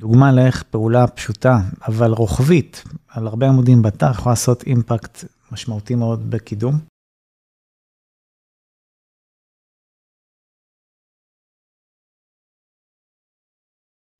[0.00, 6.30] דוגמה לאיך פעולה פשוטה, אבל רוחבית, על הרבה עמודים באתר, יכולה לעשות אימפקט משמעותי מאוד
[6.30, 6.78] בקידום.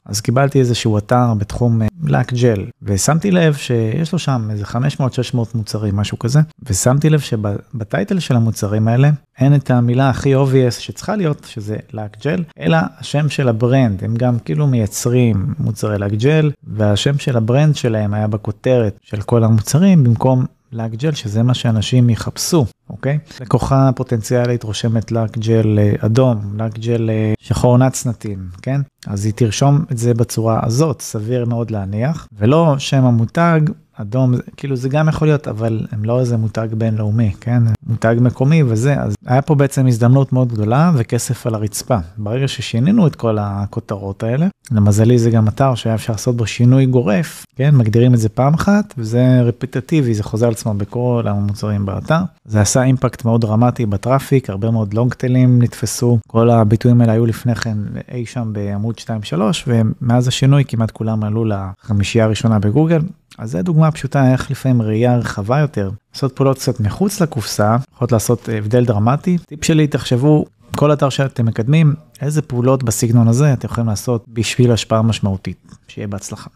[0.07, 5.97] אז קיבלתי איזשהו אתר בתחום לק ג'ל ושמתי לב שיש לו שם איזה 500-600 מוצרים
[5.97, 11.47] משהו כזה ושמתי לב שב-title של המוצרים האלה אין את המילה הכי obvious שצריכה להיות
[11.51, 14.05] שזה לק ג'ל אלא השם של ה-brand.
[14.05, 19.45] הם גם כאילו מייצרים מוצרי לק ג'ל והשם של ה-brand שלהם היה בכותרת של כל
[19.45, 23.19] המוצרים במקום לק ג'ל שזה מה שאנשים יחפשו אוקיי?
[23.41, 28.81] לקוחה פוטנציאלית רושמת לק ג'ל אדום לק ג'ל שחור נצנתים כן?
[29.07, 32.29] אז היא תרשום את זה בצורה הזאת סביר מאוד להניח.
[32.39, 33.61] ולא שם המותג
[34.01, 37.63] אדום כאילו זה גם יכול להיות אבל הם לא איזה מותג בינלאומי כן?
[37.87, 41.99] מותג מקומי וזה אז היה פה בעצם הזדמנות מאוד גדולה וכסף על הרצפה.
[42.19, 46.87] ברגע ששינינו את כל הכותרות האלה למזלי זה גם אתר שהיה אפשר לעשות בו שינוי
[46.87, 47.77] גורף כן?
[47.77, 52.21] מגדירים את זה פעם אחת וזה רפיטטיבי זה חוזר על עצמו בכל המוצרים באתר.
[52.45, 56.19] זה עשה אימפקט מאוד דרמטי בטראפיק הרבה מאוד לונגטלים נתפסו.
[56.29, 57.79] כל הביטויים האלה היו לפני כן
[58.13, 63.01] אי שם בעמוד 2-3 ומאז השינוי כמעט כולם עלו לחמישייה הראשונה בגוגל
[63.41, 68.13] אז זה דוגמה פשוטה איך לפעמים ראייה רחבה יותר לעשות פעולות קצת מחוץ לקופסה יכולות
[68.13, 70.45] לעשות הבדל דרמטי טיפ שלי תחשבו
[70.77, 76.07] כל אתר שאתם מקדמים איזה פעולות בסגנון הזה אתם יכולים לעשות בשביל השפעה משמעותית שיהיה
[76.09, 76.51] בהצלחה.